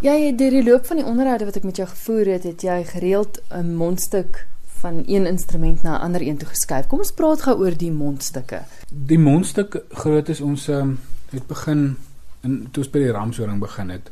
[0.00, 2.78] Jy deur die loop van die onderhoude wat ek met jou gevoer het, het jy
[2.88, 4.46] gereeld 'n mondstuk
[4.80, 6.86] van een instrument na 'n ander een toe geskuif.
[6.86, 8.62] Kom ons praat gou oor die mondstukke.
[8.88, 10.98] Die mondstuk groot is ons um,
[11.30, 11.96] het begin
[12.40, 14.10] in toe ons by die ramshoring begin het.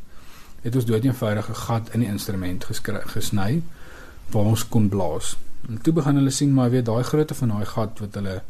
[0.61, 2.64] Het ons dood eenvoudige gat in die instrument
[3.14, 3.62] gesny
[4.30, 5.36] waar ons kon blaas.
[5.68, 8.42] En toe begin hulle sien maar weet daai grootte van daai gat wat hulle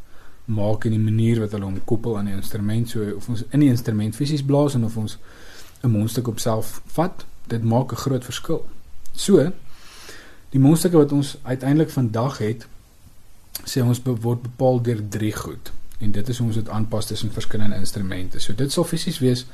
[0.44, 3.60] maak en die manier wat hulle hom koppel aan die instrument so of ons in
[3.60, 5.18] die instrument fisies blaas en of ons
[5.82, 8.68] 'n mondstuk op self vat, dit maak 'n groot verskil.
[9.12, 9.52] So
[10.50, 12.66] die mondstukke wat ons uiteindelik vandag het
[13.64, 17.06] sê ons be word bepaal deur drie goed en dit is hoe ons dit aanpas
[17.06, 18.38] tussen verskillende instrumente.
[18.38, 19.46] So dit sal fisies wees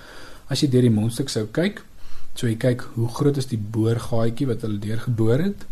[0.52, 1.80] as jy deur die mondstuk sou kyk,
[2.34, 5.64] so jy kyk hoe groot is die boorgaatjie wat hulle deurgeboor het.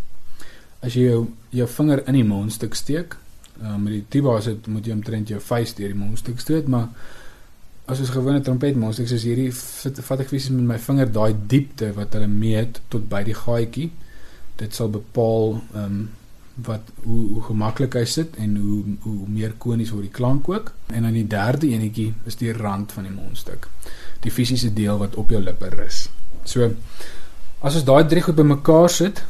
[0.81, 3.19] As jy jou jou vinger in die mondstuk steek,
[3.61, 6.71] uh, met die tuba as dit moet jy omtrent jou vuis deur die mondstuk stoot,
[6.73, 6.89] maar
[7.91, 12.15] as ons gewone trompetmondstuk soos hierdie vat ek fisies met my vinger daai diepte wat
[12.15, 13.89] hulle meet tot by die gaatjie.
[14.61, 16.03] Dit sal bepaal ehm um,
[16.67, 20.75] wat hoe hoe gemaklik hy sit en hoe hoe meer konies word die klank ook.
[20.93, 23.71] En dan die derde enetjie is die rand van die mondstuk.
[24.21, 26.05] Die fisiese deel wat op jou lippe rus.
[26.45, 26.69] So
[27.65, 29.25] as ons daai drie goed bymekaar sit,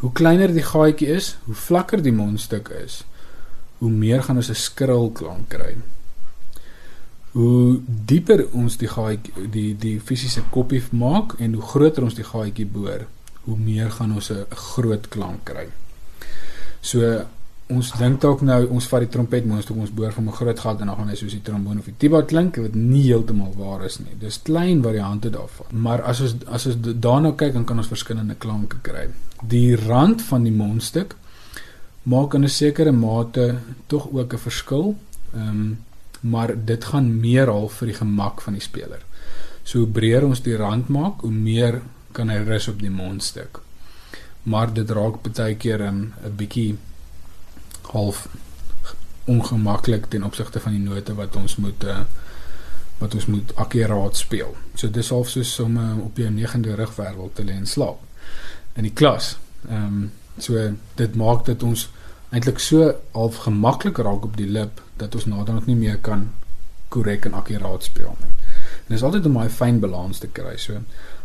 [0.00, 3.02] hoe kleiner die gaatjie is, hoe vlakker die mondstuk is,
[3.84, 5.76] hoe meer gaan ons 'n skril klank kry
[7.32, 12.26] hoe dieper ons die gaatjie die die fisiese koppie maak en hoe groter ons die
[12.28, 13.06] gaatjie boor,
[13.46, 15.68] hoe meer gaan ons 'n groot klank kry.
[16.80, 17.24] So
[17.72, 20.32] ons dink dalk nou ons vat die trompet maar ons doen ons boor van 'n
[20.32, 23.02] groot gat en dan gaan hy soos die trombone of die tuba klink wat nie
[23.02, 24.14] heeltemal waar is nie.
[24.18, 25.66] Dis klein variante daarvan.
[25.70, 29.08] Maar as ons as ons daarna kyk dan kan ons verskillende klanke kry.
[29.48, 31.16] Die rand van die mondstuk
[32.02, 34.96] maak in 'n sekere mate tog ook 'n verskil.
[35.34, 35.78] Ehm um,
[36.22, 39.02] maar dit gaan meer al vir die gemak van die speler.
[39.62, 41.80] So hoe breër ons die rand maak, hoe meer
[42.14, 43.60] kan hy rus op die mondstuk.
[44.42, 46.76] Maar dit raak baie keer 'n 'n bietjie
[47.92, 48.28] half
[49.24, 52.00] ongemaklik ten opsigte van die note wat ons moet uh,
[52.98, 54.56] wat ons moet akkuraat speel.
[54.74, 58.00] So dis half soos om uh, op jou negende rugwervel te lê en slaap
[58.74, 59.36] in die klas.
[59.68, 61.90] Ehm um, so dit maak dat ons
[62.32, 66.30] eintlik so half gemaklik raak op die lip dat ons nader nog nie meer kan
[66.92, 68.32] korrek en akkuraat speel nie.
[68.84, 70.56] En dit is altyd om 'n fyn balans te kry.
[70.56, 70.80] So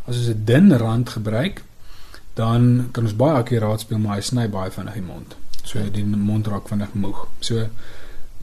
[0.07, 1.63] as ons 'n dun rand gebruik,
[2.33, 5.35] dan kan ons baie akkuraat speel, maar hy sny baie vinnig die mond.
[5.63, 7.27] So die mond raak vinnig moeg.
[7.39, 7.67] So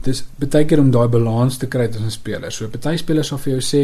[0.03, 2.55] dis baie keer om daai balans te kry tussen spelers.
[2.55, 3.83] So party spelers sal vir jou sê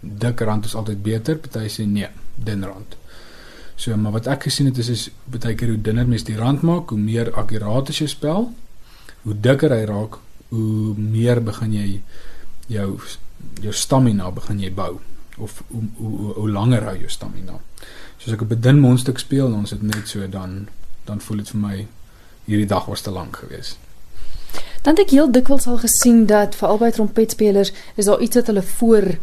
[0.00, 2.99] dik rand is altyd beter, party sê nee, dun rand.
[3.80, 6.62] So maar wat ek gesien het is is baie keer hoe dunner mens die rand
[6.62, 8.50] maak, hoe meer akkuraat is jou spel
[9.22, 10.18] hoe dikker hy raak,
[10.50, 11.88] hoe meer begin jy
[12.70, 12.94] jou
[13.64, 14.98] jou stamina begin jy bou
[15.40, 17.58] of hoe hoe, hoe langer hou jou stamina.
[18.20, 20.68] Soos ek op 'n dun mondstuk speel en ons het net so dan
[21.04, 21.86] dan voel dit vir my
[22.46, 23.78] hierdie dag was te lank geweest.
[24.82, 28.46] Dan het ek heel dikwels al gesien dat vir albei trompetspelers is daar iets wat
[28.46, 29.18] hulle voor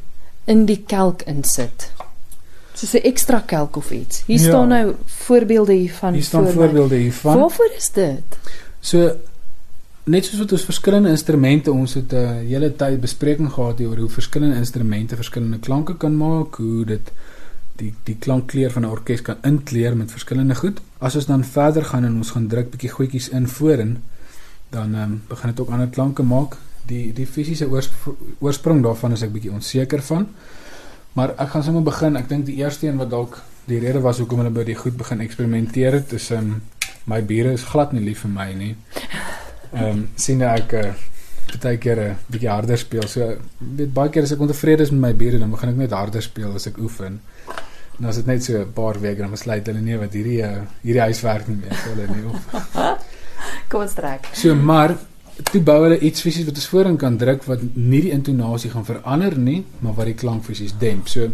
[0.45, 1.91] in die kelk insit.
[2.77, 4.23] Soos 'n ekstra kelk of iets.
[4.25, 6.13] Hier ja, staan nou voorbeelde hiervan.
[6.13, 7.39] Hier staan voor voorbeelde hiervan.
[7.39, 8.37] Waarvoor is dit?
[8.79, 9.15] So
[10.03, 13.97] net soos wat ons verskillende instrumente ons het 'n uh, hele tyd bespreking gehad oor
[13.97, 17.11] hoe verskillende instrumente verskillende klanke kan maak, hoe dit
[17.75, 20.79] die die klankkleur van 'n orkes kan inkleer met verskillende goed.
[20.97, 23.97] As ons dan verder gaan en ons gaan druk bietjie goedjies in voorin,
[24.69, 26.57] dan um, begin dit ook ander klanke maak.
[26.85, 27.67] Die die fisiese
[28.39, 30.27] oorsprong daarvan is ek bietjie onseker van.
[31.17, 32.17] Maar ek gaan sommer begin.
[32.19, 34.95] Ek dink die eerste een wat dalk die rede was hoekom hulle by die goed
[34.99, 36.59] begin eksperimenteer het, is um,
[37.09, 38.73] my bure is glad nie lief vir my nie.
[39.73, 40.91] Ehm um, sien ek uh,
[41.63, 43.07] baie keer 'n uh, bietjie harder speel.
[43.09, 45.97] So weet baie keer as ek ontevrede is met my bure dan begin ek net
[45.97, 47.19] harder speel as ek oefen.
[47.97, 50.63] En as dit net so 'n paar weke dan besluit hulle nee wat hierdie uh,
[50.83, 53.05] hierdie huiswerk nie meer so hulle nie op.
[53.69, 54.29] Kom ons trek.
[54.33, 54.95] So maar
[55.43, 58.85] toe bou hulle iets fisies wat ons voorin kan druk wat nie die intonasie gaan
[58.85, 61.09] verander nie, maar wat die klank fisies demp.
[61.11, 61.29] So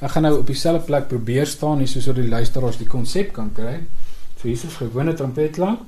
[0.00, 3.32] ek gaan nou op dieselfde plek probeer staan hier soos wat die luisteraars die konsep
[3.36, 3.78] kan kry.
[4.40, 5.80] So hier is 'n gewone trompetklank.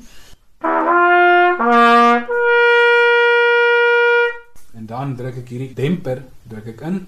[4.77, 7.07] En dan druk ek hierdie demper, druk ek in.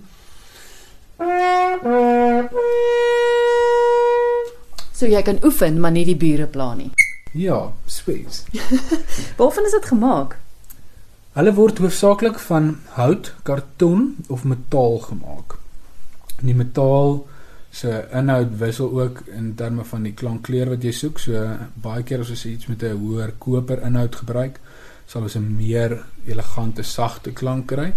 [4.93, 6.91] So jy kan oefen, maar nie die bure pla nie.
[7.33, 8.45] Ja, sweet.
[9.39, 10.37] Waarvan is dit gemaak?
[11.39, 12.65] Hulle word hoofsaaklik van
[12.97, 15.53] hout, karton of metaal gemaak.
[16.43, 17.21] Die metaal
[17.71, 21.23] se inhoud wissel ook in terme van die klankkleur wat jy soek.
[21.23, 21.45] So
[21.85, 24.59] baie keer as ons iets met 'n hoër koper inhoud gebruik,
[25.07, 27.93] sal ons 'n meer elegante sagte klank kry.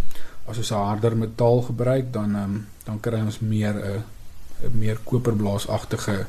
[0.46, 4.04] As ons 'n harder metaal gebruik, dan um, dan kry ons meer 'n
[4.70, 6.26] 'n meer koperblaasagtige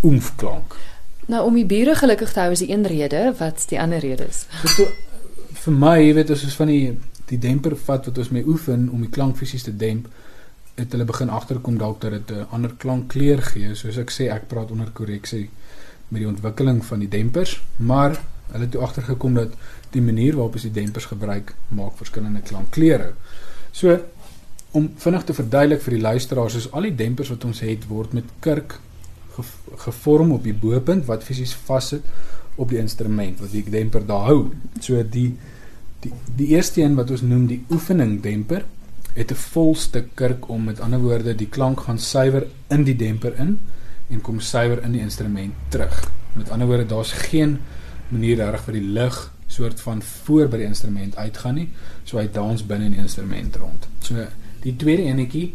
[0.00, 0.74] oomfklank.
[1.26, 4.46] Nou om die bure gelukkig te hou is die een rede, wat's die ander redes?
[4.62, 4.90] So to,
[5.64, 8.84] vir my, jy weet, as ons van die die demper vat wat ons mee oefen
[8.94, 10.06] om die klank fisies te demp,
[10.76, 13.74] het hulle begin agterkom dalk dat dit 'n ander klankkleur gee.
[13.74, 15.50] Soos ek sê, ek praat onder korreksie
[16.08, 18.20] met die ontwikkeling van die dempers, maar
[18.52, 19.48] hulle het toe agtergekom dat
[19.90, 23.12] die manier waarop ons die dempers gebruik maak verskillende klankkleure.
[23.72, 23.98] So
[24.70, 28.12] om vinnig te verduidelik vir die luisteraars, is al die dempers wat ons het word
[28.12, 28.80] met kurk
[29.76, 32.04] gevorm op die bopunt wat fisies vassit
[32.56, 34.40] op die instrument wat die demper daar hou.
[34.80, 35.36] So die
[36.00, 38.64] die die eerste een wat ons noem die oefening demper
[39.16, 42.96] het 'n vol stuk kurk om met ander woorde die klank gaan suiwer in die
[42.96, 43.58] demper in
[44.10, 46.10] en kom suiwer in die instrument terug.
[46.32, 47.58] Met ander woorde daar's geen
[48.08, 51.68] manier reg vir die lug soort van voor by die instrument uitgaan nie.
[52.04, 53.88] So hy dans binne in die instrument rond.
[54.00, 54.26] So
[54.62, 55.54] die tweede enetjie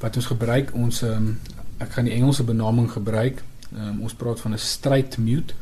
[0.00, 1.38] wat ons gebruik ons um,
[1.78, 3.42] ek gaan die Engelse benaming gebruik.
[3.72, 5.54] Um, ons praat van 'n straight mute.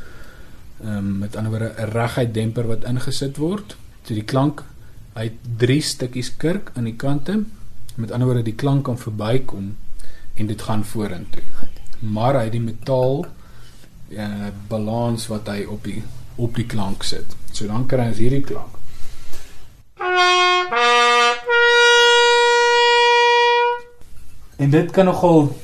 [0.85, 3.77] Ehm um, met ander woorde 'n reguit demper wat ingesit word.
[4.03, 4.65] So die klank
[5.13, 7.43] hy het drie stukkies kurk aan die kante.
[7.95, 9.77] Met ander woorde die klank kan verbykom
[10.35, 11.43] en dit gaan vorentoe.
[11.99, 13.27] Maar hy het die metaal
[14.09, 16.03] ja uh, balans wat hy op die
[16.37, 17.37] op die klank sit.
[17.53, 18.79] So dan kry ons hierdie klank.
[24.57, 25.57] En dit kan nogal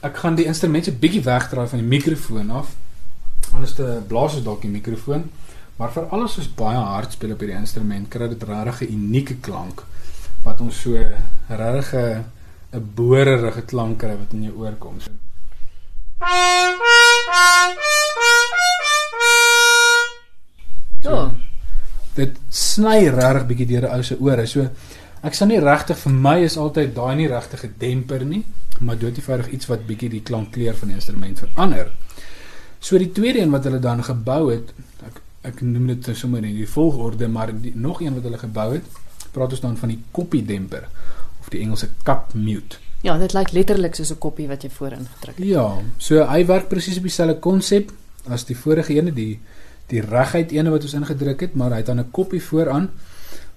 [0.00, 2.76] ek gaan die instrument so bietjie wegdraai van die mikrofoon af.
[3.52, 5.30] Anders te blaas ons dalk die mikrofoon.
[5.78, 9.36] Maar vir alles is baie hard speel op hierdie instrument, kry dit regtig 'n unieke
[9.40, 9.82] klank
[10.44, 10.92] wat ons so
[11.48, 11.94] regtig
[12.72, 15.00] 'n boorerige klank kry wat in jou oor kom.
[15.00, 15.10] So.
[21.02, 21.32] Ja.
[22.14, 24.46] Dit sny regtig bietjie deur 'n ou se ore.
[24.46, 24.68] So
[25.22, 28.44] ek sal nie regtig vir my is altyd daai nie regtig 'n demper nie
[28.82, 31.92] maar doodievaardig iets wat bietjie die klankkleur van die instrument verander.
[32.82, 34.72] So die tweede een wat hulle dan gebou het,
[35.06, 38.38] ek ek noem dit nou sommer in die volgorde, maar die, nog een wat hulle
[38.38, 38.86] gebou het,
[39.34, 40.88] praat ons dan van die koppie demper
[41.40, 42.78] of die Engelse cup mute.
[43.02, 45.46] Ja, dit lyk letterlik soos 'n koppie wat jy voorin gedruk het.
[45.46, 47.90] Ja, so hy werk presies op dieselfde konsep
[48.28, 49.40] as die vorige ene, die
[49.86, 52.90] die reguit ene wat ons ingedruk het, maar hy het dan 'n koppie vooraan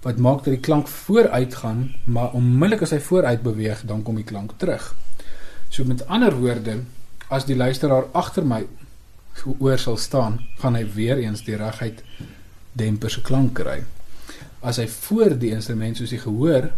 [0.01, 4.15] wat maak dat die klank vooruit gaan, maar onmiddellik as hy vooruit beweeg, dan kom
[4.15, 4.95] die klank terug.
[5.69, 6.79] So met ander woorde,
[7.27, 8.67] as die luisteraar agter my
[9.59, 12.03] oor sal staan, gaan hy weer eens die reguit
[12.73, 13.83] demper se klank kry.
[14.65, 16.71] As hy voor die instrument soos hy gehoor,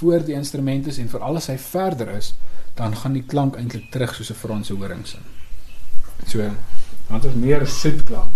[0.00, 2.34] voor die instrument is en veral as hy verder is,
[2.78, 5.20] dan gaan die klank eintlik terug soos 'n Franse horing sin.
[6.26, 8.32] So, dan het ons meer soet klank.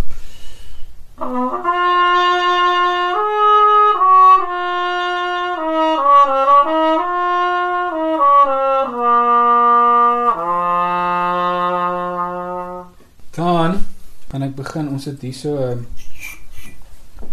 [13.35, 13.83] Dan
[14.31, 14.89] kan ek begin.
[14.89, 17.29] Ons het hier so 'n uh,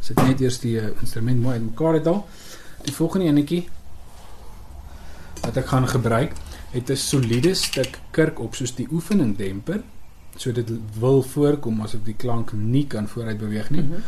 [0.00, 2.26] sit net eers die uh, instrument mooi in mekaar het al.
[2.82, 3.68] Die volgende enetjie
[5.42, 6.32] wat ek gaan gebruik,
[6.70, 9.82] het 'n soliede stuk kurk op soos die oefening demper.
[10.36, 13.82] So dit wil voorkom as ek die klank nie kan vooruit beweeg nie.
[13.82, 14.02] Mm -hmm.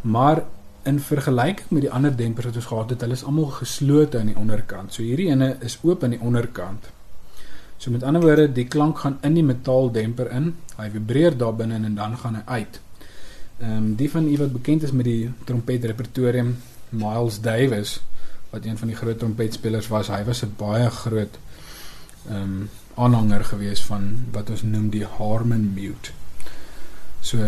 [0.00, 0.44] Maar
[0.82, 4.26] in vergelyking met die ander dempers wat ons gehad het, hulle is almal geslote aan
[4.26, 4.94] die onderkant.
[4.94, 6.90] So hierdie ene is oop aan die onderkant.
[7.78, 10.50] So met ander woorde, die klank gaan in die metaaldemper in.
[10.76, 12.80] Hy vibreer daar binne en dan gaan hy uit.
[13.58, 16.56] Ehm um, die van u wat bekend is met die trompet repertorium,
[16.90, 18.00] Miles Davis,
[18.50, 21.38] wat een van die groot trompetspelers was, hy was 'n baie groot
[22.28, 26.10] ehm um, aanhanger gewees van wat ons noem die Harmon mute.
[27.20, 27.38] So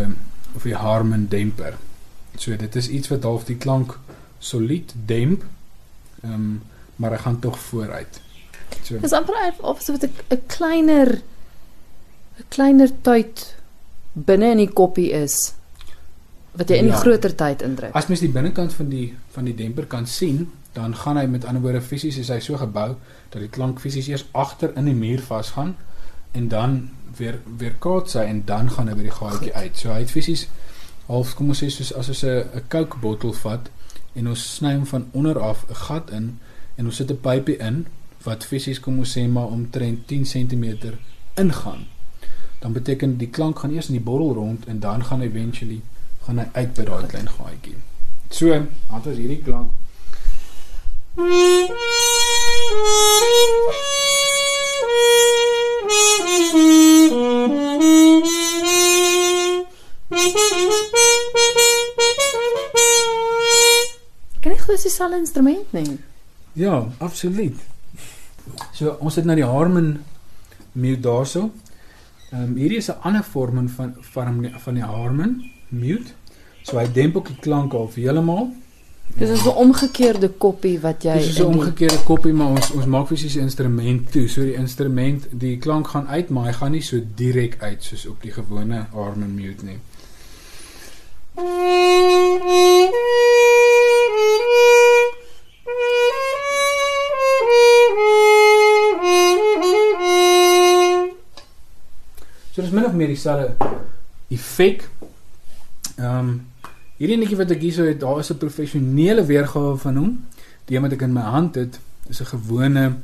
[0.55, 1.77] of die Harmon demper.
[2.35, 3.99] So dit is iets wat half die klank
[4.39, 5.43] solied demp.
[6.23, 6.61] Ehm um,
[6.95, 8.21] maar hy gaan tog vooruit.
[8.91, 8.99] So.
[8.99, 11.21] Dis amper of so 'n kleiner
[12.39, 13.55] 'n kleiner tyd
[14.13, 15.53] binne in die koppie is
[16.51, 16.99] wat jy in die ja.
[16.99, 17.93] groter tyd indruk.
[17.95, 21.45] As mens die binnekant van die van die demper kan sien, dan gaan hy met
[21.45, 22.95] ander woorde fisies is hy so gebou
[23.29, 25.75] dat die klank fisies eers agter in die muur vasgaan
[26.31, 29.77] en dan weer weer kaats hy en dan gaan hy by die gaatjie uit.
[29.77, 30.47] So hy het fisies
[31.07, 33.71] half kom ons sê soos as ons 'n 'n Coke bottel vat
[34.15, 36.39] en ons sny hom van onder af 'n gat in
[36.77, 37.85] en ons sit 'n pypie in
[38.23, 40.65] wat fisies kom ons sê maar omtrent 10 cm
[41.41, 41.87] ingaan.
[42.59, 45.81] Dan beteken die klank gaan eers in die bottel rond en dan gaan eventually
[46.25, 47.77] gaan hy uit by daai klein gaatjie.
[48.29, 49.71] So, wat is hierdie klank?
[64.41, 65.99] Kan ek glo dis 'n instrument nie?
[66.53, 67.70] Ja, absoluut.
[68.81, 69.91] So ons het nou die Harman
[70.73, 71.51] mute daarso.
[72.31, 76.11] Ehm um, hierdie is 'n ander vorm van van van die Harman mute.
[76.63, 78.49] So hy demp ook die klank al heeltemal.
[79.17, 82.71] Dis is 'n omgekeerde koppie wat jy Dis is 'n die- omgekeerde koppie, maar ons
[82.71, 84.27] ons maak fisies die instrument toe.
[84.27, 88.07] So die instrument, die klank gaan uit, maar hy gaan nie so direk uit soos
[88.07, 89.77] op die gewone Harman mute nie.
[91.35, 91.41] So
[102.71, 103.55] dis min of meer dieselfde
[104.31, 104.87] effek.
[105.97, 106.31] Ehm um,
[107.01, 110.11] hierdie netjie wat ek hierso het, daar is 'n professionele weergawe van hom.
[110.65, 112.97] Die een wat ek in my hand het, is 'n gewone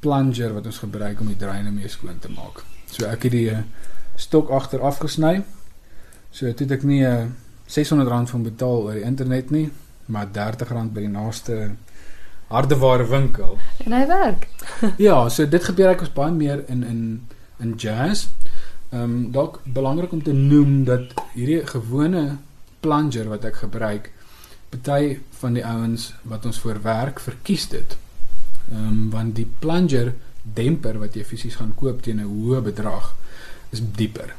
[0.00, 2.64] plunger wat ons gebruik om die dreine mee skoon te maak.
[2.86, 3.64] So ek het die eh,
[4.16, 5.42] stok agter afgesny.
[6.30, 7.26] So dit het ek nie uh,
[7.66, 9.70] R600 van betaal oor die internet nie,
[10.06, 11.70] maar R30 by die naaste
[12.48, 13.58] hardeware winkel.
[13.84, 14.48] en hy werk.
[14.96, 17.28] Ja, so dit gebeur ek ons baie meer in in
[17.60, 18.28] in jazz.
[18.92, 22.36] Ehm um, dalk belangrik om te noem dat hierdie gewone
[22.84, 24.10] plunger wat ek gebruik,
[24.68, 27.96] party van die ouens wat ons voor werk verkies dit.
[28.68, 33.14] Ehm um, want die plunger demper wat jy fisies gaan koop teen 'n hoë bedrag
[33.70, 34.34] is dieper.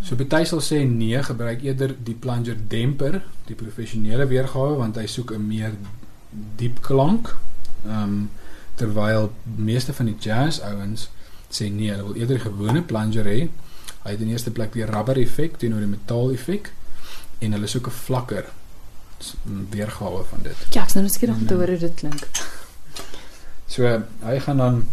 [0.00, 5.06] So party sal sê nee, gebruik eerder die plunger demper, die professionele weergawe want hy
[5.06, 5.76] soek 'n meer
[6.56, 7.36] diep klank.
[7.84, 8.30] Ehm um,
[8.74, 11.10] terwyl meeste van die jazz ouens
[11.54, 13.48] sê nee, hulle wil eerder 'n gewone plunger hê.
[14.04, 16.72] Hy het in eerste plek die rubber effek teenoor die metaal effek
[17.40, 18.44] en hulle soek 'n vlakker
[19.20, 20.56] s- m, weergawe van dit.
[20.74, 22.28] Ja, ek is nou nuuskierig om te hoor hoe dit klink.
[23.66, 23.82] So
[24.24, 24.86] hy gaan dan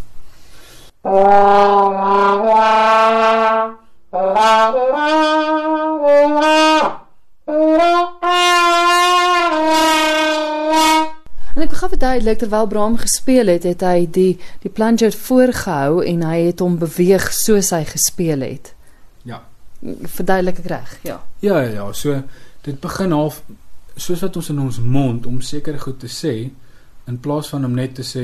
[12.02, 14.32] Verduidelik terwyl Braam gespeel het, het hy die
[14.64, 18.72] die plunger voorgehou en hy het hom beweeg soos hy gespeel het.
[19.22, 19.44] Ja.
[20.16, 20.96] Verduidelik ek reg?
[21.06, 21.20] Ja.
[21.46, 22.16] Ja ja ja, so
[22.66, 23.44] dit begin half
[23.94, 26.32] soos wat ons in ons mond om seker goed te sê
[27.06, 28.24] in plaas van om net te sê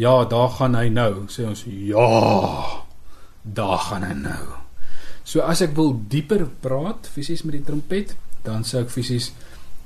[0.00, 2.06] ja, daar gaan hy nou, sê ons ja,
[3.42, 4.46] daar gaan hy nou.
[5.28, 8.16] So as ek wil dieper praat fisies met die trompet,
[8.48, 9.28] dan sou ek fisies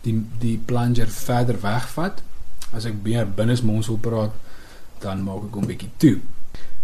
[0.07, 2.23] die die plunger verder wegvat.
[2.75, 4.31] As ek meer binnesmonds wil praat,
[5.01, 6.17] dan maak ek hom bietjie toe.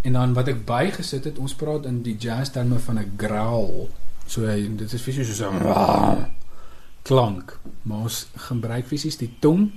[0.03, 3.89] En dan wat ek bygesit het, ons praat in die jazz terme van 'n growl.
[4.27, 6.27] So hy- dit is fisies soos 'n
[7.03, 7.59] klank.
[7.83, 9.71] Maar ons gebruik fisies die tong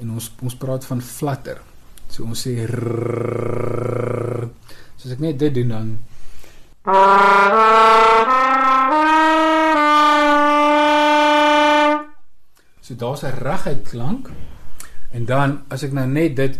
[0.00, 1.60] en ons ons praat van flutter.
[2.08, 4.48] So ons sê rrrr.
[4.96, 5.98] So as ek net dit doen dan
[12.80, 14.30] So daar's 'n reguit klank.
[15.16, 16.58] En dan as ek nou net dit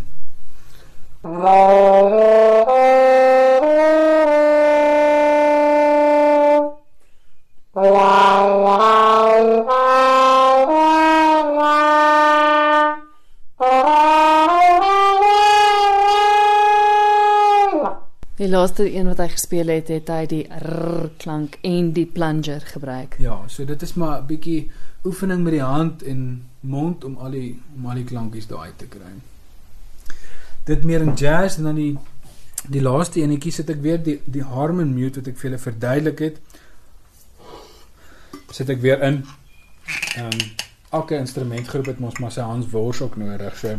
[18.56, 23.16] laaste een wat hy gespeel het, het hy die rrr klank en die plunger gebruik.
[23.22, 24.70] Ja, so dit is maar 'n bietjie
[25.04, 26.20] oefening met die hand en
[26.60, 29.12] mond om al die om al die klankies daai te kry.
[30.64, 31.98] Dit meer in jazz en dan die
[32.68, 36.18] die laaste enetjie sit ek weer die die harmon mute wat ek vir julle verduidelik
[36.18, 36.40] het.
[38.50, 39.24] Sit ek weer in.
[40.16, 40.40] Ehm um,
[40.96, 43.56] elke instrumentgroep het mos maar sy Hans Wors ook nodig.
[43.58, 43.76] So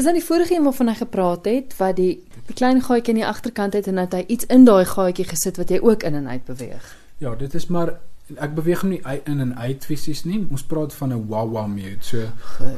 [0.00, 3.18] Dis aan die vorige een waarvan hy gepraat het wat die, die klein gaatjie aan
[3.18, 6.06] die agterkant het en nou dat hy iets in daai gaatjie gesit wat jy ook
[6.08, 6.86] in en uit beweeg.
[7.20, 7.92] Ja, dit is maar
[8.40, 10.38] ek beweeg hom nie in en uit fisies nie.
[10.48, 12.00] Ons praat van 'n wawa mute.
[12.00, 12.24] So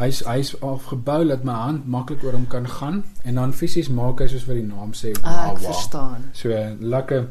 [0.03, 4.19] hy's hy's afgebou dat my hand maklik oor hom kan gaan en dan fisies maak
[4.19, 5.37] hy soos wat die naam sê wawa.
[5.37, 6.31] Ah, ek verstaan.
[6.33, 6.49] So
[6.81, 7.29] lekker